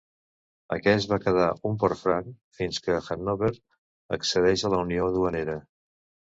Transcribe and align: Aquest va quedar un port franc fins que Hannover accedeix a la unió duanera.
Aquest 0.77 1.11
va 1.11 1.19
quedar 1.25 1.49
un 1.71 1.77
port 1.83 2.01
franc 2.07 2.33
fins 2.61 2.81
que 2.87 2.97
Hannover 3.03 3.53
accedeix 4.21 4.67
a 4.67 4.75
la 4.79 4.83
unió 4.89 5.15
duanera. 5.21 5.63